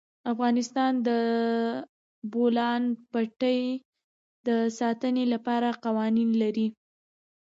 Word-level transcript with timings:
افغانستان 0.33 0.93
د 0.99 0.99
د 1.05 1.09
بولان 2.31 2.83
پټي 3.11 3.61
د 4.47 4.49
ساتنې 4.79 5.25
لپاره 5.33 5.69
قوانین 5.85 6.29
لري. 6.41 6.67